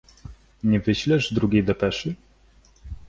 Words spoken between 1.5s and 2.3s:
depeszy?"